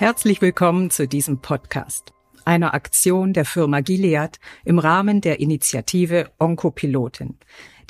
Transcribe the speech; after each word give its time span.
Herzlich 0.00 0.40
willkommen 0.40 0.88
zu 0.88 1.06
diesem 1.06 1.42
Podcast, 1.42 2.14
einer 2.46 2.72
Aktion 2.72 3.34
der 3.34 3.44
Firma 3.44 3.80
Gilead 3.80 4.40
im 4.64 4.78
Rahmen 4.78 5.20
der 5.20 5.40
Initiative 5.40 6.30
Onkopilotin, 6.38 7.36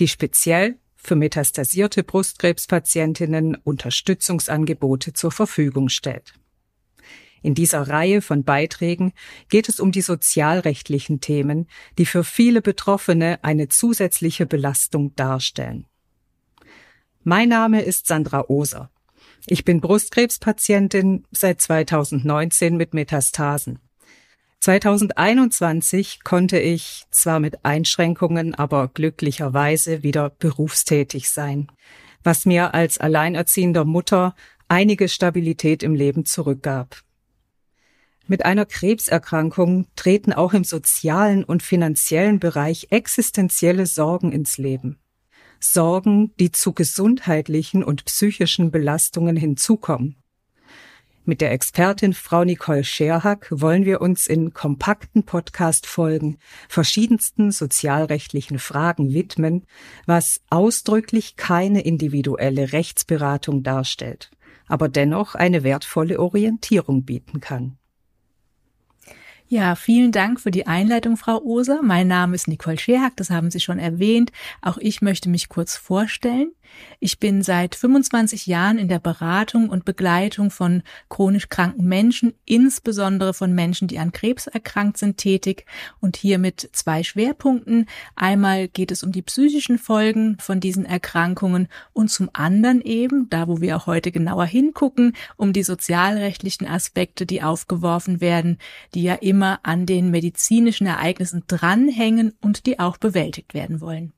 die 0.00 0.08
speziell 0.08 0.80
für 0.96 1.14
metastasierte 1.14 2.02
Brustkrebspatientinnen 2.02 3.54
Unterstützungsangebote 3.54 5.12
zur 5.12 5.30
Verfügung 5.30 5.88
stellt. 5.88 6.34
In 7.42 7.54
dieser 7.54 7.82
Reihe 7.82 8.22
von 8.22 8.42
Beiträgen 8.42 9.12
geht 9.48 9.68
es 9.68 9.78
um 9.78 9.92
die 9.92 10.02
sozialrechtlichen 10.02 11.20
Themen, 11.20 11.68
die 11.96 12.06
für 12.06 12.24
viele 12.24 12.60
Betroffene 12.60 13.38
eine 13.44 13.68
zusätzliche 13.68 14.46
Belastung 14.46 15.14
darstellen. 15.14 15.86
Mein 17.22 17.50
Name 17.50 17.82
ist 17.82 18.08
Sandra 18.08 18.46
Oser. 18.48 18.90
Ich 19.46 19.64
bin 19.64 19.80
Brustkrebspatientin 19.80 21.24
seit 21.30 21.60
2019 21.60 22.76
mit 22.76 22.94
Metastasen. 22.94 23.78
2021 24.60 26.22
konnte 26.22 26.58
ich 26.58 27.04
zwar 27.10 27.40
mit 27.40 27.64
Einschränkungen, 27.64 28.54
aber 28.54 28.88
glücklicherweise 28.88 30.02
wieder 30.02 30.28
berufstätig 30.28 31.30
sein, 31.30 31.68
was 32.22 32.44
mir 32.44 32.74
als 32.74 32.98
alleinerziehender 32.98 33.86
Mutter 33.86 34.34
einige 34.68 35.08
Stabilität 35.08 35.82
im 35.82 35.94
Leben 35.94 36.26
zurückgab. 36.26 37.02
Mit 38.26 38.44
einer 38.44 38.66
Krebserkrankung 38.66 39.86
treten 39.96 40.32
auch 40.34 40.52
im 40.52 40.62
sozialen 40.62 41.42
und 41.42 41.62
finanziellen 41.62 42.38
Bereich 42.38 42.88
existenzielle 42.90 43.86
Sorgen 43.86 44.30
ins 44.30 44.58
Leben. 44.58 45.00
Sorgen, 45.60 46.34
die 46.40 46.50
zu 46.50 46.72
gesundheitlichen 46.72 47.84
und 47.84 48.04
psychischen 48.06 48.70
Belastungen 48.70 49.36
hinzukommen. 49.36 50.16
Mit 51.24 51.42
der 51.42 51.52
Expertin 51.52 52.14
Frau 52.14 52.44
Nicole 52.44 52.82
Scherhack 52.82 53.46
wollen 53.50 53.84
wir 53.84 54.00
uns 54.00 54.26
in 54.26 54.54
kompakten 54.54 55.24
Podcast-Folgen 55.24 56.38
verschiedensten 56.68 57.52
sozialrechtlichen 57.52 58.58
Fragen 58.58 59.12
widmen, 59.12 59.66
was 60.06 60.40
ausdrücklich 60.48 61.36
keine 61.36 61.82
individuelle 61.82 62.72
Rechtsberatung 62.72 63.62
darstellt, 63.62 64.30
aber 64.66 64.88
dennoch 64.88 65.34
eine 65.34 65.62
wertvolle 65.62 66.18
Orientierung 66.18 67.04
bieten 67.04 67.40
kann. 67.40 67.76
Ja, 69.52 69.74
vielen 69.74 70.12
Dank 70.12 70.38
für 70.38 70.52
die 70.52 70.68
Einleitung, 70.68 71.16
Frau 71.16 71.42
Oser. 71.42 71.80
Mein 71.82 72.06
Name 72.06 72.36
ist 72.36 72.46
Nicole 72.46 72.78
Scherhack, 72.78 73.16
das 73.16 73.30
haben 73.30 73.50
Sie 73.50 73.58
schon 73.58 73.80
erwähnt. 73.80 74.30
Auch 74.62 74.78
ich 74.78 75.02
möchte 75.02 75.28
mich 75.28 75.48
kurz 75.48 75.76
vorstellen. 75.76 76.52
Ich 76.98 77.18
bin 77.18 77.42
seit 77.42 77.74
25 77.74 78.46
Jahren 78.46 78.78
in 78.78 78.88
der 78.88 78.98
Beratung 78.98 79.70
und 79.70 79.84
Begleitung 79.84 80.50
von 80.50 80.82
chronisch 81.08 81.48
kranken 81.48 81.86
Menschen, 81.86 82.34
insbesondere 82.44 83.32
von 83.32 83.54
Menschen, 83.54 83.88
die 83.88 83.98
an 83.98 84.12
Krebs 84.12 84.46
erkrankt 84.46 84.98
sind, 84.98 85.16
tätig 85.16 85.64
und 86.00 86.16
hier 86.16 86.38
mit 86.38 86.68
zwei 86.72 87.02
Schwerpunkten. 87.02 87.86
Einmal 88.16 88.68
geht 88.68 88.90
es 88.90 89.02
um 89.02 89.12
die 89.12 89.22
psychischen 89.22 89.78
Folgen 89.78 90.36
von 90.40 90.60
diesen 90.60 90.84
Erkrankungen 90.84 91.68
und 91.92 92.10
zum 92.10 92.28
anderen 92.32 92.82
eben, 92.82 93.28
da 93.30 93.48
wo 93.48 93.60
wir 93.60 93.76
auch 93.76 93.86
heute 93.86 94.12
genauer 94.12 94.44
hingucken, 94.44 95.14
um 95.36 95.52
die 95.52 95.62
sozialrechtlichen 95.62 96.66
Aspekte, 96.66 97.24
die 97.24 97.42
aufgeworfen 97.42 98.20
werden, 98.20 98.58
die 98.94 99.02
ja 99.02 99.14
immer 99.14 99.60
an 99.62 99.86
den 99.86 100.10
medizinischen 100.10 100.86
Ereignissen 100.86 101.44
dranhängen 101.46 102.34
und 102.40 102.66
die 102.66 102.78
auch 102.78 102.96
bewältigt 102.96 103.54
werden 103.54 103.80
wollen. 103.80 104.12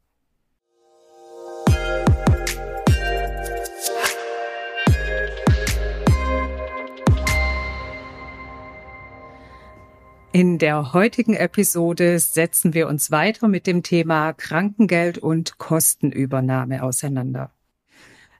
In 10.34 10.56
der 10.56 10.94
heutigen 10.94 11.34
Episode 11.34 12.18
setzen 12.18 12.72
wir 12.72 12.88
uns 12.88 13.10
weiter 13.10 13.48
mit 13.48 13.66
dem 13.66 13.82
Thema 13.82 14.32
Krankengeld 14.32 15.18
und 15.18 15.58
Kostenübernahme 15.58 16.82
auseinander. 16.82 17.52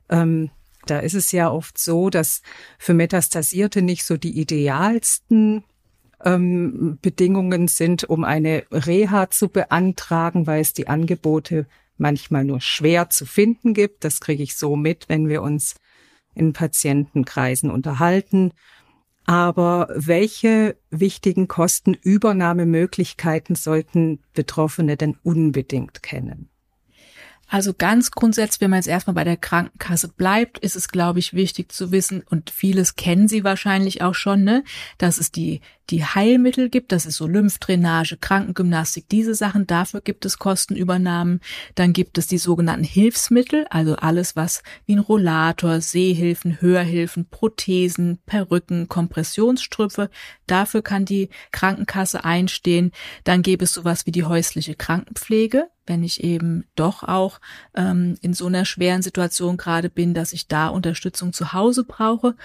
Ähm, 0.09 0.49
da 0.87 1.01
ist 1.01 1.13
es 1.13 1.33
ja 1.33 1.51
oft 1.51 1.77
so, 1.77 2.09
dass 2.09 2.41
für 2.79 2.95
Metastasierte 2.95 3.83
nicht 3.83 4.05
so 4.05 4.17
die 4.17 4.41
idealsten 4.41 5.65
ähm, 6.25 6.99
Bedingungen 7.03 7.69
sind, 7.69 8.05
um 8.05 8.25
eine 8.25 8.65
Reha 8.71 9.29
zu 9.29 9.51
beantragen, 9.51 10.47
weil 10.47 10.63
es 10.63 10.73
die 10.73 10.89
Angebote 10.89 11.67
manchmal 11.99 12.45
nur 12.45 12.63
schwer 12.63 13.11
zu 13.11 13.27
finden 13.27 13.75
gibt. 13.75 14.03
Das 14.05 14.21
kriege 14.21 14.43
ich 14.43 14.57
so 14.57 14.77
mit, 14.77 15.11
wenn 15.11 15.29
wir 15.29 15.43
uns 15.43 15.75
in 16.35 16.55
Patientenkreisen 16.55 17.71
unterhalten. 17.71 18.53
Aber 19.25 19.89
welche 19.95 20.77
wichtigen 20.91 21.49
Kostenübernahmemöglichkeiten 21.49 23.55
sollten 23.55 24.21
Betroffene 24.35 24.97
denn 24.97 25.17
unbedingt 25.23 26.03
kennen? 26.03 26.52
Also 27.53 27.75
ganz 27.75 28.13
grundsätzlich, 28.13 28.63
wenn 28.63 28.71
man 28.71 28.79
jetzt 28.79 28.89
erstmal 28.89 29.13
bei 29.13 29.25
der 29.25 29.37
Krankenkasse 29.37 30.09
bleibt, 30.09 30.59
ist 30.61 30.75
es, 30.75 30.89
glaube 30.89 31.19
ich, 31.19 31.35
wichtig 31.35 31.71
zu 31.71 31.93
wissen, 31.93 32.23
und 32.31 32.49
vieles 32.49 32.97
kennen 32.97 33.29
Sie 33.29 33.45
wahrscheinlich 33.45 34.01
auch 34.01 34.15
schon, 34.15 34.43
ne, 34.43 34.65
dass 34.97 35.19
es 35.19 35.33
die, 35.33 35.61
die 35.91 36.03
Heilmittel 36.03 36.71
gibt, 36.71 36.93
das 36.93 37.05
ist 37.05 37.19
so 37.19 37.27
Lymphdrainage, 37.27 38.17
Krankengymnastik, 38.17 39.07
diese 39.11 39.35
Sachen, 39.35 39.67
dafür 39.67 40.01
gibt 40.01 40.25
es 40.25 40.39
Kostenübernahmen. 40.39 41.41
Dann 41.75 41.93
gibt 41.93 42.17
es 42.17 42.27
die 42.27 42.39
sogenannten 42.39 42.85
Hilfsmittel, 42.85 43.67
also 43.69 43.97
alles, 43.97 44.35
was 44.35 44.63
wie 44.87 44.97
ein 44.97 45.01
Rollator, 45.01 45.83
Sehhilfen, 45.83 46.63
Hörhilfen, 46.63 47.29
Prothesen, 47.29 48.21
Perücken, 48.25 48.89
Kompressionsstrümpfe, 48.89 50.09
dafür 50.47 50.81
kann 50.81 51.05
die 51.05 51.29
Krankenkasse 51.51 52.25
einstehen. 52.25 52.93
Dann 53.25 53.43
gäbe 53.43 53.65
es 53.65 53.75
sowas 53.75 54.07
wie 54.07 54.13
die 54.13 54.25
häusliche 54.25 54.75
Krankenpflege, 54.75 55.69
wenn 55.87 56.03
ich 56.03 56.23
eben 56.23 56.65
doch 56.75 57.03
auch 57.03 57.41
ähm, 57.75 58.17
in 58.21 58.35
so 58.35 58.47
einer 58.47 58.65
schweren 58.65 59.03
Situation 59.03 59.57
gerade 59.57 59.91
bin, 59.91 60.15
dass 60.15 60.33
ich 60.33 60.49
da 60.49 60.69
Unterstützung 60.69 61.33
zu 61.33 61.53
Hause 61.53 61.85
brauche. 61.85 62.37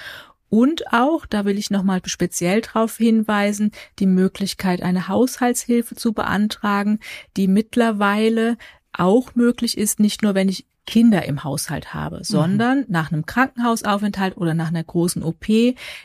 Und 0.49 0.93
auch, 0.93 1.25
da 1.25 1.43
will 1.45 1.57
ich 1.57 1.71
nochmal 1.71 2.01
speziell 2.05 2.61
darauf 2.61 2.97
hinweisen, 2.97 3.71
die 3.99 4.05
Möglichkeit, 4.05 4.81
eine 4.81 5.07
Haushaltshilfe 5.07 5.95
zu 5.95 6.13
beantragen, 6.13 6.99
die 7.35 7.47
mittlerweile 7.47 8.57
auch 8.93 9.35
möglich 9.35 9.77
ist, 9.77 9.99
nicht 9.99 10.23
nur 10.23 10.35
wenn 10.35 10.49
ich 10.49 10.65
Kinder 10.87 11.25
im 11.25 11.43
Haushalt 11.43 11.93
habe, 11.93 12.17
mhm. 12.17 12.23
sondern 12.23 12.79
mhm. 12.79 12.85
nach 12.87 13.11
einem 13.11 13.27
Krankenhausaufenthalt 13.27 14.37
oder 14.37 14.55
nach 14.55 14.69
einer 14.69 14.83
großen 14.83 15.21
OP 15.21 15.47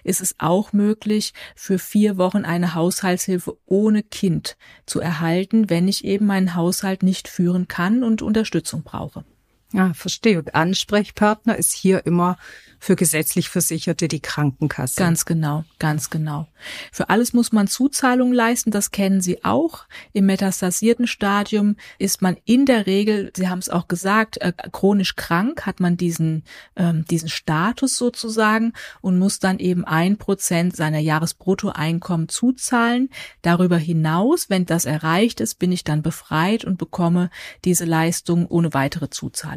ist 0.04 0.20
es 0.20 0.34
auch 0.38 0.74
möglich, 0.74 1.32
für 1.54 1.78
vier 1.78 2.18
Wochen 2.18 2.44
eine 2.44 2.74
Haushaltshilfe 2.74 3.56
ohne 3.64 4.02
Kind 4.02 4.58
zu 4.84 5.00
erhalten, 5.00 5.70
wenn 5.70 5.88
ich 5.88 6.04
eben 6.04 6.26
meinen 6.26 6.54
Haushalt 6.54 7.02
nicht 7.02 7.28
führen 7.28 7.68
kann 7.68 8.02
und 8.02 8.20
Unterstützung 8.20 8.82
brauche. 8.82 9.24
Ja, 9.72 9.94
verstehe. 9.94 10.38
Und 10.38 10.54
Ansprechpartner 10.54 11.56
ist 11.56 11.72
hier 11.72 12.04
immer 12.04 12.36
für 12.82 12.96
gesetzlich 12.96 13.48
Versicherte 13.48 14.08
die 14.08 14.18
Krankenkasse. 14.18 14.98
Ganz 14.98 15.24
genau, 15.24 15.64
ganz 15.78 16.10
genau. 16.10 16.48
Für 16.90 17.10
alles 17.10 17.32
muss 17.32 17.52
man 17.52 17.68
Zuzahlungen 17.68 18.34
leisten, 18.34 18.72
das 18.72 18.90
kennen 18.90 19.20
Sie 19.20 19.44
auch. 19.44 19.84
Im 20.12 20.26
metastasierten 20.26 21.06
Stadium 21.06 21.76
ist 21.98 22.22
man 22.22 22.36
in 22.44 22.66
der 22.66 22.86
Regel, 22.86 23.30
Sie 23.36 23.48
haben 23.48 23.60
es 23.60 23.68
auch 23.68 23.86
gesagt, 23.86 24.38
äh, 24.38 24.52
chronisch 24.72 25.14
krank, 25.14 25.64
hat 25.64 25.78
man 25.78 25.96
diesen, 25.96 26.42
ähm, 26.74 27.04
diesen 27.08 27.28
Status 27.28 27.96
sozusagen 27.96 28.72
und 29.00 29.16
muss 29.16 29.38
dann 29.38 29.60
eben 29.60 29.84
ein 29.84 30.16
Prozent 30.16 30.74
seiner 30.74 30.98
Jahresbruttoeinkommen 30.98 32.28
zuzahlen. 32.28 33.10
Darüber 33.42 33.76
hinaus, 33.78 34.50
wenn 34.50 34.66
das 34.66 34.86
erreicht 34.86 35.40
ist, 35.40 35.60
bin 35.60 35.70
ich 35.70 35.84
dann 35.84 36.02
befreit 36.02 36.64
und 36.64 36.78
bekomme 36.78 37.30
diese 37.64 37.84
Leistung 37.84 38.46
ohne 38.46 38.74
weitere 38.74 39.08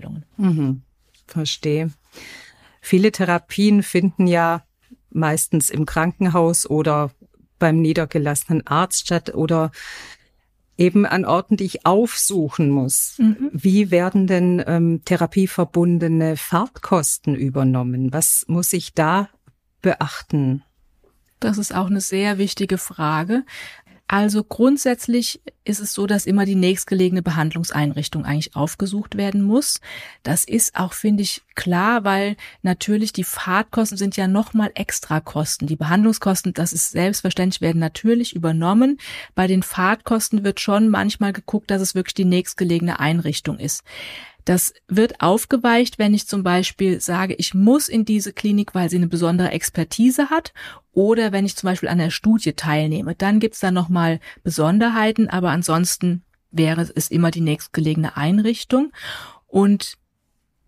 Zuzahlungen. 0.05 0.25
Mhm. 0.37 0.81
Verstehe. 1.27 1.91
Viele 2.81 3.11
Therapien 3.11 3.83
finden 3.83 4.27
ja 4.27 4.63
meistens 5.09 5.69
im 5.69 5.85
Krankenhaus 5.85 6.69
oder 6.69 7.11
beim 7.57 7.81
niedergelassenen 7.81 8.67
Arzt 8.67 9.05
statt 9.05 9.33
oder 9.33 9.71
eben 10.77 11.05
an 11.05 11.25
Orten, 11.25 11.57
die 11.57 11.63
ich 11.63 11.85
aufsuchen 11.85 12.69
muss. 12.69 13.15
Mhm. 13.17 13.49
Wie 13.53 13.91
werden 13.91 14.27
denn 14.27 14.63
ähm, 14.67 15.01
therapieverbundene 15.05 16.37
Fahrtkosten 16.37 17.33
übernommen? 17.33 18.11
Was 18.13 18.45
muss 18.47 18.73
ich 18.73 18.93
da 18.93 19.29
beachten? 19.81 20.63
Das 21.39 21.57
ist 21.57 21.73
auch 21.73 21.87
eine 21.87 22.01
sehr 22.01 22.37
wichtige 22.37 22.77
Frage. 22.77 23.43
Also 24.07 24.43
grundsätzlich 24.43 25.41
ist 25.63 25.79
es 25.79 25.93
so, 25.93 26.05
dass 26.05 26.27
immer 26.27 26.45
die 26.45 26.53
nächstgelegene 26.53 27.23
Behandlungseinrichtung 27.23 28.23
eigentlich 28.23 28.55
aufgesucht 28.55 29.17
werden 29.17 29.41
muss. 29.41 29.81
Das 30.21 30.45
ist 30.45 30.75
auch, 30.75 30.93
finde 30.93 31.23
ich, 31.23 31.41
klar, 31.55 32.03
weil 32.03 32.35
natürlich 32.61 33.13
die 33.13 33.23
Fahrtkosten 33.23 33.97
sind 33.97 34.15
ja 34.15 34.27
nochmal 34.27 34.69
extra 34.75 35.21
Kosten. 35.21 35.65
Die 35.65 35.75
Behandlungskosten, 35.75 36.53
das 36.53 36.71
ist 36.71 36.91
selbstverständlich, 36.91 37.61
werden 37.61 37.79
natürlich 37.79 38.35
übernommen. 38.35 38.99
Bei 39.33 39.47
den 39.47 39.63
Fahrtkosten 39.63 40.43
wird 40.43 40.59
schon 40.59 40.87
manchmal 40.89 41.33
geguckt, 41.33 41.71
dass 41.71 41.81
es 41.81 41.95
wirklich 41.95 42.13
die 42.13 42.25
nächstgelegene 42.25 42.99
Einrichtung 42.99 43.57
ist. 43.57 43.83
Das 44.45 44.73
wird 44.87 45.21
aufgeweicht, 45.21 45.97
wenn 45.97 46.13
ich 46.13 46.27
zum 46.27 46.43
Beispiel 46.43 47.01
sage, 47.01 47.33
ich 47.33 47.53
muss 47.55 47.89
in 47.89 48.05
diese 48.05 48.31
Klinik, 48.31 48.75
weil 48.75 48.89
sie 48.89 48.97
eine 48.97 49.07
besondere 49.07 49.51
Expertise 49.51 50.29
hat, 50.29 50.53
oder 50.91 51.31
wenn 51.31 51.45
ich 51.45 51.55
zum 51.55 51.67
Beispiel 51.67 51.89
an 51.89 51.97
der 51.97 52.11
Studie 52.11 52.53
teilnehme. 52.53 53.15
Dann 53.15 53.39
gibt's 53.39 53.59
da 53.59 53.71
nochmal 53.71 54.19
Besonderheiten, 54.43 55.29
aber 55.29 55.49
ansonsten 55.49 56.23
wäre 56.51 56.81
es 56.95 57.09
immer 57.09 57.31
die 57.31 57.41
nächstgelegene 57.41 58.15
Einrichtung. 58.15 58.91
Und 59.47 59.97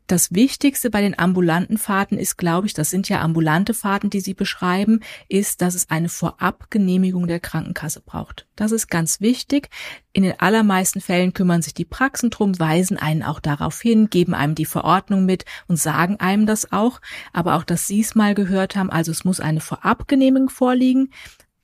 das 0.07 0.33
Wichtigste 0.33 0.89
bei 0.89 1.01
den 1.01 1.19
ambulanten 1.19 1.77
Fahrten 1.77 2.18
ist, 2.18 2.38
glaube 2.38 2.65
ich, 2.68 2.74
das 2.74 2.89
sind 2.89 3.09
ja 3.09 3.21
ambulante 3.21 3.74
Fahrten, 3.74 4.09
die 4.09 4.21
Sie 4.21 4.33
beschreiben, 4.33 5.01
ist, 5.27 5.62
dass 5.62 5.75
es 5.75 5.89
eine 5.89 6.09
Vorabgenehmigung 6.09 7.27
der 7.27 7.42
Krankenkasse 7.42 8.01
braucht. 8.01 8.48
Das 8.56 8.71
ist 8.71 8.88
ganz 8.89 9.19
wichtig. 9.19 9.69
In 10.13 10.24
den 10.24 10.39
allermeisten 10.39 11.01
Fällen 11.01 11.33
kümmern 11.33 11.62
sich 11.62 11.74
die 11.74 11.86
Praxen 11.86 12.30
drum, 12.30 12.57
weisen 12.57 12.98
einen 12.98 13.21
auch 13.21 13.39
darauf 13.39 13.80
hin, 13.81 14.09
geben 14.09 14.33
einem 14.33 14.56
die 14.56 14.65
Verordnung 14.65 15.25
mit 15.25 15.45
und 15.68 15.77
sagen 15.77 16.19
einem 16.19 16.45
das 16.45 16.71
auch. 16.71 17.01
Aber 17.33 17.56
auch, 17.56 17.63
dass 17.63 17.86
Sie 17.86 18.00
es 18.00 18.15
mal 18.15 18.33
gehört 18.33 18.75
haben, 18.75 18.89
also 18.89 19.12
es 19.12 19.25
muss 19.25 19.39
eine 19.42 19.59
Vorabgenehmigung 19.59 20.50
vorliegen. 20.50 21.12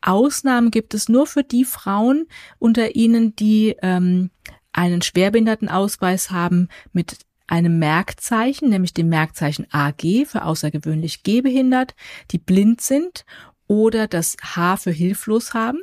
Ausnahmen 0.01 0.69
gibt 0.69 0.93
es 0.93 1.07
nur 1.07 1.27
für 1.27 1.43
die 1.43 1.63
Frauen 1.63 2.27
unter 2.59 2.95
Ihnen, 2.95 3.37
die 3.37 3.77
ähm, 3.81 4.31
einen 4.73 5.01
Schwerbehindertenausweis 5.01 6.29
haben 6.29 6.67
mit 6.91 7.19
einem 7.47 7.79
Merkzeichen, 7.79 8.69
nämlich 8.69 8.93
dem 8.93 9.09
Merkzeichen 9.09 9.67
AG 9.71 10.25
für 10.25 10.45
außergewöhnlich 10.45 11.23
gehbehindert, 11.23 11.95
die 12.31 12.37
blind 12.37 12.81
sind 12.81 13.25
oder 13.67 14.07
das 14.07 14.37
H 14.41 14.77
für 14.77 14.91
hilflos 14.91 15.53
haben. 15.53 15.79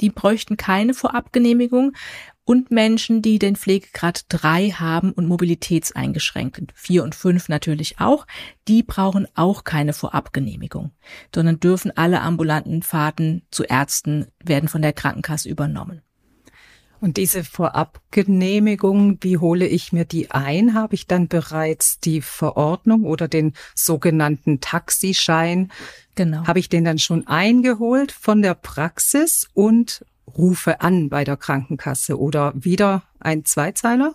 Die 0.00 0.10
bräuchten 0.10 0.56
keine 0.56 0.92
Vorabgenehmigung 0.92 1.92
und 2.44 2.70
Menschen, 2.70 3.22
die 3.22 3.38
den 3.38 3.56
Pflegegrad 3.56 4.26
3 4.28 4.70
haben 4.70 5.12
und 5.12 5.26
mobilitätseingeschränkt 5.26 6.56
sind, 6.56 6.72
4 6.74 7.02
und 7.04 7.14
5 7.14 7.48
natürlich 7.48 8.00
auch, 8.00 8.26
die 8.68 8.82
brauchen 8.82 9.26
auch 9.34 9.64
keine 9.64 9.92
Vorabgenehmigung, 9.92 10.90
sondern 11.34 11.60
dürfen 11.60 11.96
alle 11.96 12.20
ambulanten 12.20 12.82
Fahrten 12.82 13.42
zu 13.50 13.64
Ärzten 13.64 14.26
werden 14.42 14.68
von 14.68 14.82
der 14.82 14.92
Krankenkasse 14.92 15.48
übernommen. 15.48 16.02
Und 17.04 17.18
diese 17.18 17.44
Vorabgenehmigung, 17.44 19.18
wie 19.20 19.36
hole 19.36 19.66
ich 19.66 19.92
mir 19.92 20.06
die 20.06 20.30
ein? 20.30 20.72
Habe 20.72 20.94
ich 20.94 21.06
dann 21.06 21.28
bereits 21.28 22.00
die 22.00 22.22
Verordnung 22.22 23.04
oder 23.04 23.28
den 23.28 23.52
sogenannten 23.74 24.62
Taxischein? 24.62 25.70
Genau. 26.14 26.46
Habe 26.46 26.60
ich 26.60 26.70
den 26.70 26.82
dann 26.82 26.98
schon 26.98 27.26
eingeholt 27.26 28.10
von 28.10 28.40
der 28.40 28.54
Praxis 28.54 29.50
und 29.52 30.06
rufe 30.34 30.80
an 30.80 31.10
bei 31.10 31.24
der 31.24 31.36
Krankenkasse 31.36 32.18
oder 32.18 32.54
wieder 32.54 33.02
ein 33.20 33.44
Zweizeiler? 33.44 34.14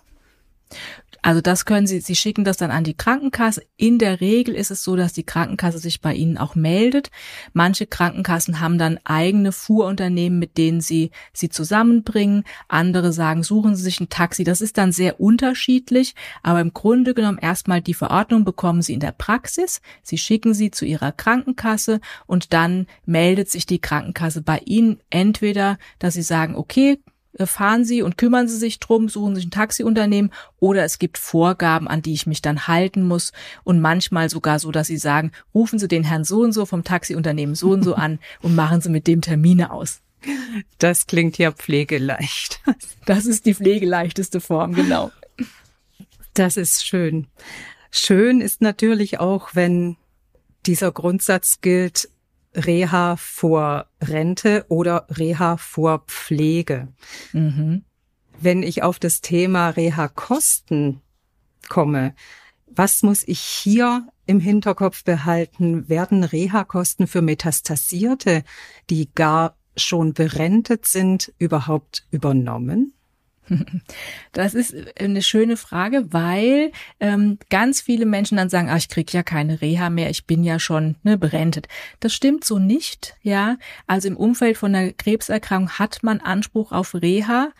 Also 1.22 1.40
das 1.40 1.66
können 1.66 1.86
Sie, 1.86 2.00
Sie 2.00 2.16
schicken 2.16 2.44
das 2.44 2.56
dann 2.56 2.70
an 2.70 2.84
die 2.84 2.96
Krankenkasse. 2.96 3.62
In 3.76 3.98
der 3.98 4.20
Regel 4.20 4.54
ist 4.54 4.70
es 4.70 4.82
so, 4.82 4.96
dass 4.96 5.12
die 5.12 5.24
Krankenkasse 5.24 5.78
sich 5.78 6.00
bei 6.00 6.14
Ihnen 6.14 6.38
auch 6.38 6.54
meldet. 6.54 7.10
Manche 7.52 7.86
Krankenkassen 7.86 8.60
haben 8.60 8.78
dann 8.78 8.98
eigene 9.04 9.52
Fuhrunternehmen, 9.52 10.38
mit 10.38 10.56
denen 10.56 10.80
sie 10.80 11.10
sie 11.32 11.50
zusammenbringen. 11.50 12.44
Andere 12.68 13.12
sagen, 13.12 13.42
suchen 13.42 13.76
Sie 13.76 13.82
sich 13.82 14.00
ein 14.00 14.08
Taxi. 14.08 14.44
Das 14.44 14.60
ist 14.60 14.78
dann 14.78 14.92
sehr 14.92 15.20
unterschiedlich. 15.20 16.14
Aber 16.42 16.60
im 16.60 16.72
Grunde 16.72 17.12
genommen 17.12 17.38
erstmal 17.38 17.82
die 17.82 17.94
Verordnung 17.94 18.44
bekommen 18.44 18.80
Sie 18.80 18.94
in 18.94 19.00
der 19.00 19.12
Praxis. 19.12 19.82
Sie 20.02 20.18
schicken 20.18 20.54
sie 20.54 20.70
zu 20.70 20.86
Ihrer 20.86 21.12
Krankenkasse 21.12 22.00
und 22.26 22.52
dann 22.52 22.86
meldet 23.04 23.50
sich 23.50 23.66
die 23.66 23.80
Krankenkasse 23.80 24.40
bei 24.40 24.58
Ihnen 24.64 25.00
entweder, 25.10 25.78
dass 25.98 26.14
Sie 26.14 26.22
sagen, 26.22 26.54
okay, 26.56 26.98
fahren 27.38 27.84
Sie 27.84 28.02
und 28.02 28.18
kümmern 28.18 28.48
Sie 28.48 28.56
sich 28.56 28.80
drum, 28.80 29.08
suchen 29.08 29.34
sich 29.34 29.46
ein 29.46 29.50
Taxiunternehmen 29.50 30.32
oder 30.58 30.84
es 30.84 30.98
gibt 30.98 31.18
Vorgaben, 31.18 31.88
an 31.88 32.02
die 32.02 32.12
ich 32.12 32.26
mich 32.26 32.42
dann 32.42 32.66
halten 32.66 33.06
muss 33.06 33.32
und 33.64 33.80
manchmal 33.80 34.28
sogar 34.28 34.58
so, 34.58 34.70
dass 34.70 34.88
Sie 34.88 34.98
sagen, 34.98 35.32
rufen 35.54 35.78
Sie 35.78 35.88
den 35.88 36.04
Herrn 36.04 36.24
so 36.24 36.40
und 36.40 36.52
so 36.52 36.66
vom 36.66 36.84
Taxiunternehmen 36.84 37.54
so 37.54 37.70
und 37.70 37.82
so 37.82 37.94
an 37.94 38.18
und 38.42 38.54
machen 38.54 38.80
Sie 38.80 38.90
mit 38.90 39.06
dem 39.06 39.20
Termine 39.20 39.70
aus. 39.70 40.00
Das 40.78 41.06
klingt 41.06 41.38
ja 41.38 41.52
pflegeleicht. 41.52 42.60
Das 43.06 43.26
ist 43.26 43.46
die 43.46 43.54
pflegeleichteste 43.54 44.40
Form, 44.40 44.72
genau. 44.74 45.10
Das 46.34 46.56
ist 46.56 46.86
schön. 46.86 47.26
Schön 47.90 48.40
ist 48.40 48.60
natürlich 48.60 49.18
auch, 49.18 49.54
wenn 49.54 49.96
dieser 50.66 50.92
Grundsatz 50.92 51.60
gilt, 51.60 52.08
Reha 52.54 53.16
vor 53.16 53.86
Rente 54.02 54.64
oder 54.68 55.06
Reha 55.10 55.56
vor 55.56 56.04
Pflege. 56.06 56.88
Mhm. 57.32 57.84
Wenn 58.40 58.62
ich 58.62 58.82
auf 58.82 58.98
das 58.98 59.20
Thema 59.20 59.70
Reha-Kosten 59.70 61.00
komme, 61.68 62.14
was 62.66 63.02
muss 63.02 63.26
ich 63.26 63.40
hier 63.40 64.08
im 64.26 64.40
Hinterkopf 64.40 65.04
behalten? 65.04 65.88
Werden 65.88 66.24
Reha-Kosten 66.24 67.06
für 67.06 67.20
Metastasierte, 67.20 68.44
die 68.88 69.12
gar 69.14 69.56
schon 69.76 70.14
berentet 70.14 70.86
sind, 70.86 71.32
überhaupt 71.38 72.06
übernommen? 72.10 72.94
Das 74.32 74.54
ist 74.54 74.74
eine 74.98 75.22
schöne 75.22 75.56
Frage, 75.56 76.12
weil 76.12 76.72
ähm, 77.00 77.38
ganz 77.50 77.80
viele 77.80 78.06
Menschen 78.06 78.36
dann 78.36 78.48
sagen, 78.48 78.68
ah, 78.68 78.76
ich 78.76 78.88
krieg 78.88 79.12
ja 79.12 79.22
keine 79.22 79.60
Reha 79.60 79.90
mehr, 79.90 80.10
ich 80.10 80.26
bin 80.26 80.44
ja 80.44 80.58
schon 80.58 80.96
ne, 81.02 81.18
berentet. 81.18 81.66
Das 81.98 82.14
stimmt 82.14 82.44
so 82.44 82.58
nicht, 82.58 83.16
ja. 83.22 83.56
Also 83.86 84.08
im 84.08 84.16
Umfeld 84.16 84.56
von 84.56 84.74
einer 84.74 84.92
Krebserkrankung 84.92 85.78
hat 85.78 86.02
man 86.02 86.20
Anspruch 86.20 86.72
auf 86.72 86.94
Reha. 86.94 87.50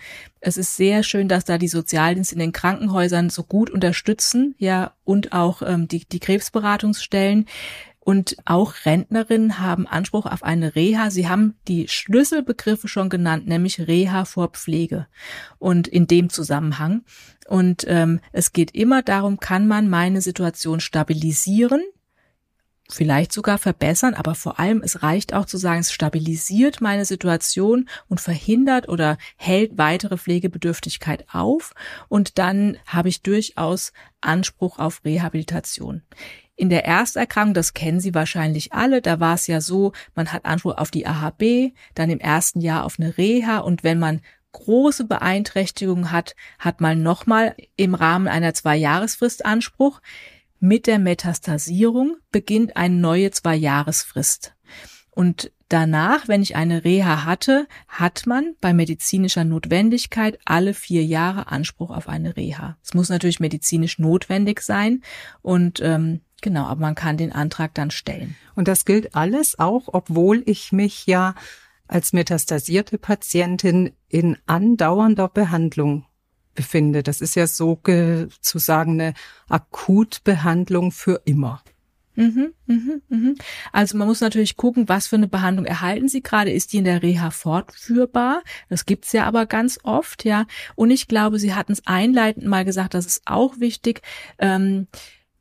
Es 0.41 0.57
ist 0.57 0.77
sehr 0.77 1.03
schön, 1.03 1.29
dass 1.29 1.45
da 1.45 1.59
die 1.59 1.69
Sozialdienste 1.69 2.35
in 2.35 2.41
den 2.41 2.53
Krankenhäusern 2.53 3.29
so 3.29 3.43
gut 3.43 3.69
unterstützen, 3.69 4.55
ja, 4.59 4.95
und 5.05 5.33
auch 5.33 5.61
ähm, 5.63 5.89
die, 5.89 6.07
die 6.07 6.21
Krebsberatungsstellen. 6.21 7.47
Und 8.11 8.37
auch 8.45 8.75
Rentnerinnen 8.87 9.61
haben 9.61 9.87
Anspruch 9.87 10.27
auf 10.27 10.43
eine 10.43 10.75
Reha. 10.75 11.13
Sie 11.13 11.29
haben 11.29 11.55
die 11.69 11.87
Schlüsselbegriffe 11.87 12.89
schon 12.89 13.09
genannt, 13.09 13.47
nämlich 13.47 13.87
Reha 13.87 14.25
vor 14.25 14.49
Pflege. 14.49 15.07
Und 15.61 15.87
in 15.87 16.09
dem 16.09 16.29
Zusammenhang. 16.29 17.05
Und 17.47 17.85
ähm, 17.87 18.19
es 18.33 18.53
geht 18.53 18.75
immer 18.75 19.03
darum, 19.03 19.39
kann 19.39 19.69
man 19.69 19.89
meine 19.89 20.23
Situation 20.23 20.81
stabilisieren? 20.81 21.83
vielleicht 22.93 23.33
sogar 23.33 23.59
verbessern, 23.59 24.15
aber 24.15 24.35
vor 24.35 24.59
allem 24.59 24.83
es 24.83 25.05
reicht 25.05 25.33
auch 25.33 25.47
zu 25.47 25.59
sagen, 25.59 25.79
es 25.79 25.93
stabilisiert 25.93 26.81
meine 26.81 27.05
Situation 27.05 27.89
und 28.09 28.21
verhindert 28.21 28.89
oder 28.89 29.17
hält 29.37 29.79
weitere 29.79 30.17
Pflegebedürftigkeit 30.17 31.25
auf 31.33 31.73
und 32.09 32.39
dann 32.39 32.79
habe 32.87 33.09
ich 33.09 33.23
durchaus 33.23 33.93
Anspruch 34.21 34.81
auf 34.81 35.05
Rehabilitation. 35.05 36.03
In 36.61 36.69
der 36.69 36.85
Ersterkrankung, 36.85 37.55
das 37.55 37.73
kennen 37.73 38.01
Sie 38.01 38.15
wahrscheinlich 38.15 38.75
alle, 38.75 39.01
da 39.01 39.19
war 39.19 39.33
es 39.33 39.47
ja 39.47 39.63
so, 39.63 39.93
man 40.15 40.31
hat 40.31 40.45
Anspruch 40.45 40.77
auf 40.77 40.91
die 40.91 41.07
AHB, 41.07 41.73
dann 41.95 42.11
im 42.11 42.21
ersten 42.21 42.61
Jahr 42.61 42.85
auf 42.85 42.99
eine 42.99 43.17
Reha 43.17 43.61
und 43.61 43.83
wenn 43.83 43.99
man 43.99 44.21
große 44.53 45.05
Beeinträchtigung 45.05 46.13
hat, 46.13 46.37
hat 46.59 46.83
man 46.83 47.03
nochmal 47.03 47.57
im 47.77 47.95
Rahmen 47.95 48.29
einer 48.29 48.53
Zwei-Jahresfrist 48.53 49.47
Anspruch. 49.47 50.03
Mit 50.59 50.87
der 50.87 50.99
Metastasierung 50.99 52.19
beginnt 52.31 52.77
eine 52.77 52.95
neue 52.95 53.31
Zwei-Jahresfrist. 53.31 54.55
Und 55.13 55.53
danach, 55.71 56.29
wenn 56.29 56.43
ich 56.43 56.57
eine 56.57 56.85
Reha 56.85 57.25
hatte, 57.25 57.69
hat 57.89 58.27
man 58.27 58.55
bei 58.61 58.75
medizinischer 58.75 59.45
Notwendigkeit 59.45 60.39
alle 60.45 60.75
vier 60.75 61.07
Jahre 61.07 61.51
Anspruch 61.51 61.91
auf 61.91 62.07
eine 62.07 62.37
Reha. 62.37 62.77
Es 62.83 62.93
muss 62.93 63.09
natürlich 63.09 63.41
medizinisch 63.41 63.99
notwendig 63.99 64.61
sein 64.61 65.03
und 65.41 65.81
ähm, 65.81 66.21
Genau, 66.41 66.65
aber 66.65 66.81
man 66.81 66.95
kann 66.95 67.17
den 67.17 67.33
Antrag 67.33 67.75
dann 67.75 67.91
stellen. 67.91 68.37
Und 68.55 68.69
das 68.69 68.85
gilt 68.85 69.15
alles 69.15 69.59
auch, 69.59 69.85
obwohl 69.87 70.43
ich 70.47 70.73
mich 70.73 71.07
ja 71.07 71.35
als 71.87 72.13
metastasierte 72.13 72.99
Patientin 72.99 73.93
in 74.09 74.39
andauernder 74.47 75.29
Behandlung 75.29 76.07
befinde. 76.55 77.03
Das 77.03 77.21
ist 77.21 77.35
ja 77.35 77.47
sozusagen 77.47 79.01
eine 79.01 79.15
Akutbehandlung 79.49 80.93
für 80.93 81.23
immer. 81.25 81.63
Mhm, 82.17 82.53
mhm, 82.67 83.03
mhm. 83.09 83.35
Also 83.73 83.97
man 83.97 84.07
muss 84.07 84.21
natürlich 84.21 84.57
gucken, 84.57 84.89
was 84.89 85.07
für 85.07 85.17
eine 85.17 85.29
Behandlung 85.29 85.65
erhalten 85.65 86.09
Sie 86.09 86.23
gerade. 86.23 86.51
Ist 86.51 86.73
die 86.73 86.79
in 86.79 86.85
der 86.85 87.03
Reha 87.03 87.31
fortführbar? 87.31 88.43
Das 88.69 88.85
gibt's 88.85 89.13
ja 89.13 89.25
aber 89.25 89.47
ganz 89.47 89.79
oft, 89.85 90.25
ja. 90.25 90.47
Und 90.75 90.91
ich 90.91 91.09
glaube, 91.09 91.39
Sie 91.39 91.55
hatten 91.55 91.73
es 91.73 91.87
einleitend 91.87 92.47
mal 92.47 92.65
gesagt, 92.65 92.95
das 92.95 93.07
ist 93.07 93.23
auch 93.27 93.59
wichtig. 93.59 94.03
Ähm, 94.39 94.87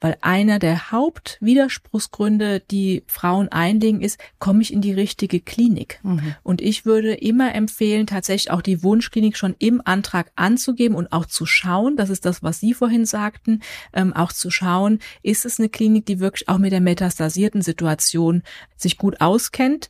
Weil 0.01 0.18
einer 0.22 0.60
der 0.60 0.91
Hauptwiderspruchsgründe, 0.91 2.62
die 2.72 3.03
Frauen 3.08 3.50
einlegen, 3.50 4.01
ist, 4.01 4.20
komme 4.39 4.62
ich 4.62 4.72
in 4.72 4.82
die 4.82 4.94
richtige 4.94 5.41
Klinik? 5.41 6.00
Mhm. 6.03 6.36
Und 6.44 6.62
ich 6.62 6.86
würde 6.86 7.13
immer 7.13 7.53
empfehlen, 7.53 8.08
tatsächlich 8.08 8.51
auch 8.51 8.62
die 8.62 8.84
Wunschklinik 8.84 9.36
schon 9.36 9.56
im 9.60 9.82
Antrag 9.84 10.32
anzugeben 10.36 10.96
und 10.96 11.12
auch 11.12 11.25
zu 11.25 11.46
schauen, 11.46 11.98
das 11.98 12.10
ist 12.10 12.25
das, 12.25 12.44
was 12.44 12.60
Sie 12.60 12.74
vorhin 12.74 13.06
sagten, 13.06 13.62
ähm, 13.94 14.13
auch 14.13 14.32
zu 14.32 14.50
schauen, 14.50 15.00
ist 15.22 15.46
es 15.46 15.60
eine 15.60 15.70
Klinik, 15.70 16.06
die 16.06 16.20
wirklich 16.20 16.48
auch 16.48 16.58
mit 16.58 16.72
der 16.72 16.82
metastasierten 16.82 17.62
Situation 17.62 18.44
sich 18.77 18.98
gut 18.98 19.20
auskennt 19.20 19.89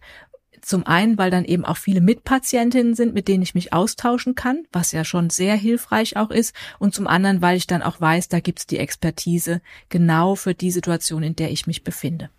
zum 0.61 0.85
einen, 0.85 1.17
weil 1.17 1.31
dann 1.31 1.45
eben 1.45 1.65
auch 1.65 1.77
viele 1.77 2.01
Mitpatientinnen 2.01 2.95
sind, 2.95 3.13
mit 3.13 3.27
denen 3.27 3.43
ich 3.43 3.55
mich 3.55 3.73
austauschen 3.73 4.35
kann, 4.35 4.63
was 4.71 4.91
ja 4.91 5.03
schon 5.03 5.29
sehr 5.29 5.55
hilfreich 5.55 6.17
auch 6.17 6.31
ist. 6.31 6.55
Und 6.79 6.93
zum 6.93 7.07
anderen, 7.07 7.41
weil 7.41 7.57
ich 7.57 7.67
dann 7.67 7.81
auch 7.81 7.99
weiß, 7.99 8.29
da 8.29 8.39
gibt's 8.39 8.67
die 8.67 8.77
Expertise 8.77 9.61
genau 9.89 10.35
für 10.35 10.53
die 10.53 10.71
Situation, 10.71 11.23
in 11.23 11.35
der 11.35 11.51
ich 11.51 11.67
mich 11.67 11.83
befinde. 11.83 12.29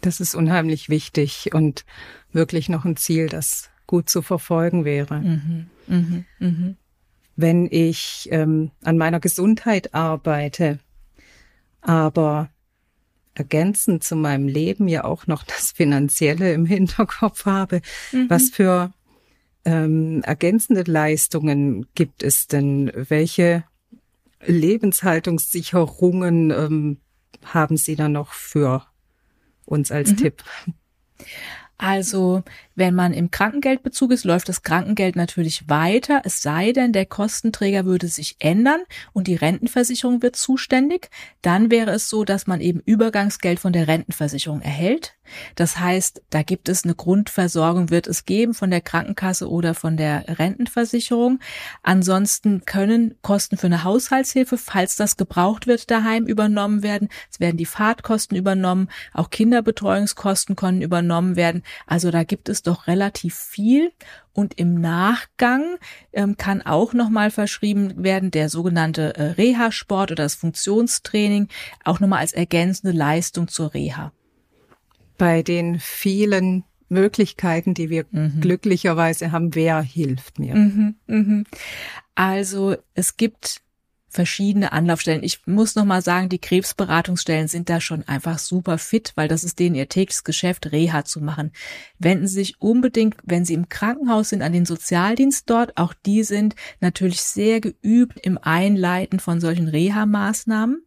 Das 0.00 0.20
ist 0.20 0.34
unheimlich 0.34 0.88
wichtig 0.88 1.50
und 1.52 1.84
wirklich 2.32 2.68
noch 2.68 2.84
ein 2.84 2.96
Ziel, 2.96 3.28
das 3.28 3.70
gut 3.86 4.08
zu 4.08 4.22
verfolgen 4.22 4.84
wäre. 4.84 5.20
Mhm, 5.20 5.66
mh, 5.86 6.24
mh. 6.38 6.74
Wenn 7.36 7.68
ich 7.70 8.28
ähm, 8.30 8.70
an 8.82 8.98
meiner 8.98 9.20
Gesundheit 9.20 9.94
arbeite, 9.94 10.78
aber 11.80 12.50
ergänzend 13.40 14.04
zu 14.04 14.14
meinem 14.16 14.48
Leben 14.48 14.86
ja 14.86 15.04
auch 15.04 15.26
noch 15.26 15.44
das 15.44 15.72
Finanzielle 15.72 16.52
im 16.52 16.66
Hinterkopf 16.66 17.46
habe. 17.46 17.80
Mhm. 18.12 18.28
Was 18.28 18.50
für 18.50 18.92
ähm, 19.64 20.20
ergänzende 20.24 20.82
Leistungen 20.82 21.86
gibt 21.94 22.22
es 22.22 22.48
denn? 22.48 22.92
Welche 22.94 23.64
Lebenshaltungssicherungen 24.44 26.50
ähm, 26.50 26.98
haben 27.42 27.78
Sie 27.78 27.96
da 27.96 28.10
noch 28.10 28.34
für 28.34 28.84
uns 29.64 29.90
als 29.90 30.10
mhm. 30.10 30.16
Tipp? 30.18 30.44
Also, 31.82 32.42
wenn 32.74 32.94
man 32.94 33.14
im 33.14 33.30
Krankengeldbezug 33.30 34.10
ist, 34.10 34.24
läuft 34.24 34.50
das 34.50 34.62
Krankengeld 34.62 35.16
natürlich 35.16 35.66
weiter, 35.70 36.20
es 36.24 36.42
sei 36.42 36.72
denn, 36.72 36.92
der 36.92 37.06
Kostenträger 37.06 37.86
würde 37.86 38.06
sich 38.08 38.36
ändern 38.38 38.82
und 39.14 39.28
die 39.28 39.34
Rentenversicherung 39.34 40.20
wird 40.20 40.36
zuständig. 40.36 41.08
Dann 41.40 41.70
wäre 41.70 41.92
es 41.92 42.10
so, 42.10 42.24
dass 42.24 42.46
man 42.46 42.60
eben 42.60 42.80
Übergangsgeld 42.84 43.60
von 43.60 43.72
der 43.72 43.88
Rentenversicherung 43.88 44.60
erhält. 44.60 45.14
Das 45.54 45.78
heißt, 45.78 46.22
da 46.30 46.42
gibt 46.42 46.68
es 46.68 46.84
eine 46.84 46.94
Grundversorgung, 46.94 47.90
wird 47.90 48.06
es 48.06 48.24
geben 48.24 48.54
von 48.54 48.70
der 48.70 48.80
Krankenkasse 48.80 49.48
oder 49.48 49.74
von 49.74 49.96
der 49.96 50.38
Rentenversicherung. 50.38 51.40
Ansonsten 51.82 52.64
können 52.64 53.14
Kosten 53.22 53.56
für 53.56 53.66
eine 53.66 53.84
Haushaltshilfe, 53.84 54.58
falls 54.58 54.96
das 54.96 55.16
gebraucht 55.16 55.66
wird, 55.66 55.90
daheim 55.90 56.26
übernommen 56.26 56.82
werden. 56.82 57.08
Es 57.30 57.40
werden 57.40 57.56
die 57.56 57.66
Fahrtkosten 57.66 58.36
übernommen, 58.36 58.88
auch 59.12 59.30
Kinderbetreuungskosten 59.30 60.56
können 60.56 60.82
übernommen 60.82 61.36
werden. 61.36 61.62
Also 61.86 62.10
da 62.10 62.24
gibt 62.24 62.48
es 62.48 62.62
doch 62.62 62.86
relativ 62.86 63.34
viel. 63.34 63.92
Und 64.32 64.54
im 64.58 64.80
Nachgang 64.80 65.76
ähm, 66.12 66.36
kann 66.36 66.62
auch 66.62 66.92
nochmal 66.92 67.30
verschrieben 67.30 68.04
werden 68.04 68.30
der 68.30 68.48
sogenannte 68.48 69.16
äh, 69.16 69.22
Reha-Sport 69.32 70.12
oder 70.12 70.22
das 70.22 70.36
Funktionstraining, 70.36 71.48
auch 71.84 71.98
nochmal 72.00 72.20
als 72.20 72.32
ergänzende 72.32 72.96
Leistung 72.96 73.48
zur 73.48 73.74
Reha 73.74 74.12
bei 75.20 75.42
den 75.42 75.78
vielen 75.78 76.64
Möglichkeiten, 76.88 77.74
die 77.74 77.90
wir 77.90 78.06
mhm. 78.10 78.40
glücklicherweise 78.40 79.32
haben, 79.32 79.54
wer 79.54 79.82
hilft 79.82 80.38
mir? 80.38 80.54
Mhm, 80.54 80.94
mhm. 81.06 81.44
Also 82.14 82.76
es 82.94 83.18
gibt 83.18 83.60
verschiedene 84.08 84.72
Anlaufstellen. 84.72 85.22
Ich 85.22 85.46
muss 85.46 85.76
noch 85.76 85.84
mal 85.84 86.00
sagen, 86.00 86.30
die 86.30 86.40
Krebsberatungsstellen 86.40 87.48
sind 87.48 87.68
da 87.68 87.82
schon 87.82 88.08
einfach 88.08 88.38
super 88.38 88.78
fit, 88.78 89.12
weil 89.14 89.28
das 89.28 89.44
ist 89.44 89.58
denen 89.58 89.76
ihr 89.76 89.90
tägliches 89.90 90.24
Geschäft, 90.24 90.72
Reha 90.72 91.04
zu 91.04 91.20
machen. 91.20 91.52
Wenden 91.98 92.26
Sie 92.26 92.36
sich 92.36 92.60
unbedingt, 92.60 93.16
wenn 93.22 93.44
Sie 93.44 93.54
im 93.54 93.68
Krankenhaus 93.68 94.30
sind, 94.30 94.40
an 94.40 94.54
den 94.54 94.64
Sozialdienst 94.64 95.50
dort. 95.50 95.76
Auch 95.76 95.92
die 96.06 96.24
sind 96.24 96.56
natürlich 96.80 97.20
sehr 97.20 97.60
geübt 97.60 98.18
im 98.22 98.38
Einleiten 98.38 99.20
von 99.20 99.38
solchen 99.38 99.68
Reha-Maßnahmen. 99.68 100.82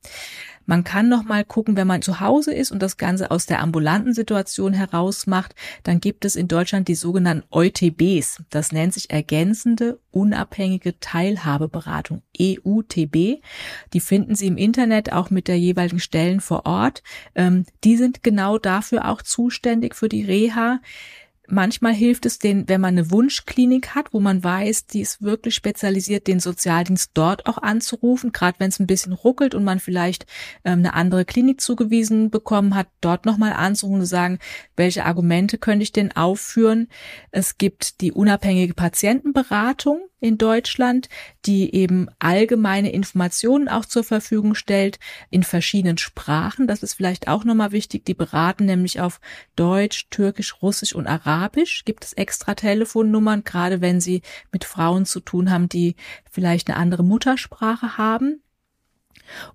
Man 0.65 0.83
kann 0.83 1.09
noch 1.09 1.23
mal 1.23 1.43
gucken, 1.43 1.75
wenn 1.75 1.87
man 1.87 2.01
zu 2.01 2.19
Hause 2.19 2.53
ist 2.53 2.71
und 2.71 2.81
das 2.81 2.97
Ganze 2.97 3.31
aus 3.31 3.45
der 3.45 3.61
ambulanten 3.61 4.13
Situation 4.13 4.73
heraus 4.73 5.27
macht, 5.27 5.55
dann 5.83 5.99
gibt 5.99 6.25
es 6.25 6.35
in 6.35 6.47
Deutschland 6.47 6.87
die 6.87 6.95
sogenannten 6.95 7.45
EUTBs. 7.51 8.43
Das 8.49 8.71
nennt 8.71 8.93
sich 8.93 9.09
ergänzende 9.09 9.99
unabhängige 10.11 10.99
Teilhabeberatung, 10.99 12.21
EUTB. 12.39 13.41
Die 13.93 13.99
finden 13.99 14.35
Sie 14.35 14.47
im 14.47 14.57
Internet 14.57 15.11
auch 15.11 15.29
mit 15.29 15.47
der 15.47 15.57
jeweiligen 15.57 15.99
Stellen 15.99 16.39
vor 16.39 16.65
Ort. 16.65 17.03
Ähm, 17.35 17.65
die 17.83 17.97
sind 17.97 18.23
genau 18.23 18.57
dafür 18.57 19.09
auch 19.09 19.21
zuständig 19.21 19.95
für 19.95 20.09
die 20.09 20.23
Reha. 20.23 20.79
Manchmal 21.47 21.93
hilft 21.93 22.25
es 22.25 22.39
den, 22.39 22.69
wenn 22.69 22.79
man 22.79 22.97
eine 22.97 23.11
Wunschklinik 23.11 23.95
hat, 23.95 24.13
wo 24.13 24.21
man 24.21 24.43
weiß, 24.43 24.87
die 24.87 25.01
ist 25.01 25.21
wirklich 25.21 25.55
spezialisiert, 25.55 26.27
den 26.27 26.39
Sozialdienst 26.39 27.11
dort 27.13 27.45
auch 27.47 27.57
anzurufen, 27.57 28.31
gerade 28.31 28.59
wenn 28.59 28.69
es 28.69 28.79
ein 28.79 28.87
bisschen 28.87 29.11
ruckelt 29.11 29.53
und 29.53 29.65
man 29.65 29.79
vielleicht 29.79 30.25
ähm, 30.63 30.79
eine 30.79 30.93
andere 30.93 31.25
Klinik 31.25 31.59
zugewiesen 31.59 32.29
bekommen 32.29 32.75
hat, 32.75 32.87
dort 33.01 33.25
nochmal 33.25 33.51
anzurufen 33.51 33.99
und 33.99 34.05
sagen, 34.05 34.39
welche 34.77 35.05
Argumente 35.05 35.57
könnte 35.57 35.83
ich 35.83 35.91
denn 35.91 36.13
aufführen. 36.13 36.87
Es 37.31 37.57
gibt 37.57 37.99
die 37.99 38.13
unabhängige 38.13 38.73
Patientenberatung, 38.73 39.99
in 40.23 40.37
Deutschland, 40.37 41.09
die 41.45 41.75
eben 41.75 42.07
allgemeine 42.17 42.93
Informationen 42.93 43.67
auch 43.67 43.83
zur 43.83 44.05
Verfügung 44.05 44.55
stellt 44.55 44.97
in 45.29 45.43
verschiedenen 45.43 45.97
Sprachen. 45.97 46.65
Das 46.65 46.81
ist 46.81 46.93
vielleicht 46.93 47.27
auch 47.27 47.43
nochmal 47.43 47.73
wichtig. 47.73 48.05
Die 48.05 48.13
beraten 48.13 48.63
nämlich 48.65 49.01
auf 49.01 49.19
Deutsch, 49.57 50.07
Türkisch, 50.11 50.61
Russisch 50.61 50.95
und 50.95 51.07
Arabisch. 51.07 51.83
Gibt 51.83 52.05
es 52.05 52.13
extra 52.13 52.55
Telefonnummern, 52.55 53.43
gerade 53.43 53.81
wenn 53.81 53.99
sie 53.99 54.21
mit 54.53 54.63
Frauen 54.63 55.05
zu 55.05 55.19
tun 55.19 55.51
haben, 55.51 55.67
die 55.67 55.97
vielleicht 56.31 56.69
eine 56.69 56.77
andere 56.77 57.03
Muttersprache 57.03 57.97
haben. 57.97 58.41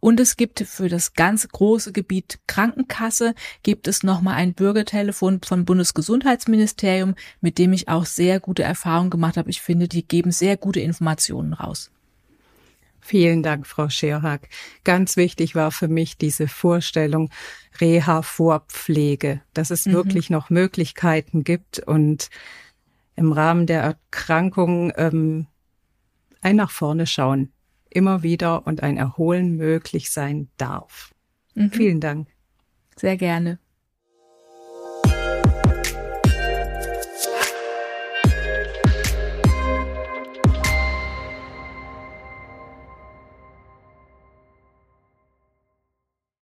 Und 0.01 0.21
es 0.21 0.37
gibt 0.37 0.61
für 0.61 0.89
das 0.89 1.15
ganze 1.15 1.49
große 1.49 1.93
Gebiet 1.93 2.41
Krankenkasse 2.47 3.35
gibt 3.63 3.89
es 3.89 4.03
nochmal 4.03 4.35
ein 4.35 4.55
Bürgertelefon 4.55 5.41
vom 5.45 5.65
Bundesgesundheitsministerium, 5.65 7.15
mit 7.41 7.59
dem 7.59 7.73
ich 7.73 7.89
auch 7.89 8.07
sehr 8.07 8.41
gute 8.41 8.63
Erfahrungen 8.63 9.11
gemacht 9.11 9.37
habe. 9.37 9.51
Ich 9.51 9.61
finde, 9.61 9.89
die 9.89 10.07
geben 10.07 10.33
sehr 10.33 10.57
gute 10.57 10.81
Informationen 10.81 11.53
raus. 11.53 11.91
Vielen 13.01 13.43
Dank, 13.43 13.67
Frau 13.67 13.89
Scherhack. 13.89 14.49
Ganz 14.85 15.17
wichtig 15.17 15.55
war 15.55 15.71
für 15.71 15.89
mich 15.89 16.19
diese 16.19 16.47
Vorstellung 16.47 17.31
Reha-Vorpflege, 17.81 19.41
dass 19.55 19.71
es 19.71 19.87
mhm. 19.87 19.93
wirklich 19.93 20.31
noch 20.31 20.51
Möglichkeiten 20.51 21.45
gibt 21.45 21.79
und 21.79 22.29
im 23.17 23.33
Rahmen 23.33 23.67
der 23.67 23.83
Erkrankung 23.83 24.93
ähm, 24.97 25.47
ein 26.43 26.57
nach 26.57 26.71
vorne 26.71 27.07
schauen 27.07 27.53
immer 27.91 28.23
wieder 28.23 28.67
und 28.67 28.83
ein 28.83 28.97
Erholen 28.97 29.57
möglich 29.57 30.11
sein 30.11 30.49
darf. 30.57 31.15
Mhm. 31.55 31.71
Vielen 31.71 32.01
Dank. 32.01 32.29
Sehr 32.97 33.17
gerne. 33.17 33.59